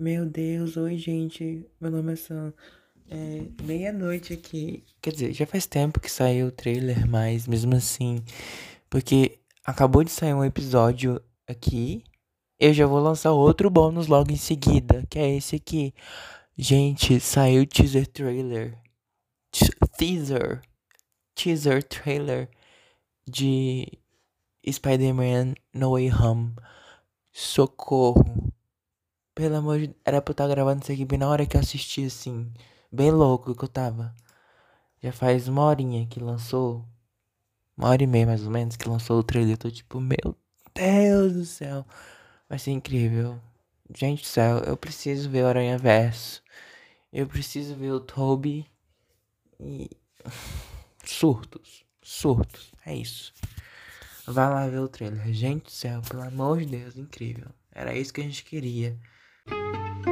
Meu 0.00 0.24
Deus, 0.24 0.78
oi 0.78 0.96
gente, 0.96 1.62
meu 1.78 1.90
nome 1.90 2.14
é 2.14 2.16
Sam. 2.16 2.54
É 3.06 3.42
meia-noite 3.62 4.32
aqui. 4.32 4.82
Quer 5.02 5.12
dizer, 5.12 5.34
já 5.34 5.44
faz 5.44 5.66
tempo 5.66 6.00
que 6.00 6.10
saiu 6.10 6.46
o 6.46 6.50
trailer, 6.50 7.06
mas 7.06 7.46
mesmo 7.46 7.76
assim. 7.76 8.24
Porque 8.88 9.38
acabou 9.62 10.02
de 10.02 10.10
sair 10.10 10.32
um 10.32 10.42
episódio 10.42 11.20
aqui. 11.46 12.02
Eu 12.58 12.72
já 12.72 12.86
vou 12.86 12.98
lançar 12.98 13.32
outro 13.32 13.68
bônus 13.68 14.06
logo 14.06 14.32
em 14.32 14.38
seguida, 14.38 15.04
que 15.10 15.18
é 15.18 15.36
esse 15.36 15.56
aqui. 15.56 15.92
Gente, 16.56 17.20
saiu 17.20 17.64
o 17.64 17.66
teaser 17.66 18.06
trailer. 18.06 18.78
Teaser. 19.98 20.62
Teaser 21.34 21.82
trailer 21.82 22.48
de 23.28 23.86
Spider-Man 24.66 25.56
No 25.74 25.90
Way 25.90 26.10
Home. 26.10 26.54
Socorro. 27.30 28.49
Pelo 29.40 29.56
amor 29.56 29.78
de... 29.78 29.96
Era 30.04 30.20
pra 30.20 30.32
eu 30.32 30.34
estar 30.34 30.48
gravando 30.48 30.82
isso 30.82 30.92
aqui 30.92 31.02
bem 31.02 31.18
na 31.18 31.26
hora 31.26 31.46
que 31.46 31.56
eu 31.56 31.60
assisti, 31.62 32.04
assim. 32.04 32.52
Bem 32.92 33.10
louco 33.10 33.54
que 33.54 33.64
eu 33.64 33.68
tava. 33.68 34.14
Já 35.02 35.12
faz 35.12 35.48
uma 35.48 35.64
horinha 35.64 36.06
que 36.06 36.20
lançou. 36.20 36.84
Uma 37.74 37.88
hora 37.88 38.02
e 38.02 38.06
meia, 38.06 38.26
mais 38.26 38.44
ou 38.44 38.50
menos, 38.50 38.76
que 38.76 38.86
lançou 38.86 39.18
o 39.18 39.22
trailer. 39.22 39.54
Eu 39.54 39.56
tô 39.56 39.70
tipo, 39.70 39.98
meu 39.98 40.36
Deus 40.74 41.32
do 41.32 41.46
céu. 41.46 41.86
Vai 42.50 42.58
ser 42.58 42.72
incrível. 42.72 43.40
Gente 43.96 44.20
do 44.20 44.26
céu, 44.26 44.58
eu 44.58 44.76
preciso 44.76 45.30
ver 45.30 45.44
o 45.44 45.46
Aranha 45.46 45.78
Verso. 45.78 46.42
Eu 47.10 47.26
preciso 47.26 47.74
ver 47.74 47.92
o 47.92 48.00
Toby. 48.00 48.66
E. 49.58 49.88
Surtos. 51.02 51.86
Surtos. 52.02 52.72
É 52.84 52.94
isso. 52.94 53.32
Vai 54.26 54.50
lá 54.50 54.68
ver 54.68 54.80
o 54.80 54.88
trailer. 54.88 55.32
Gente 55.32 55.64
do 55.64 55.70
céu, 55.70 56.02
pelo 56.02 56.24
amor 56.24 56.58
de 56.58 56.66
Deus, 56.66 56.94
incrível. 56.98 57.48
Era 57.72 57.96
isso 57.96 58.12
que 58.12 58.20
a 58.20 58.24
gente 58.24 58.44
queria. 58.44 58.98
Música 59.46 60.09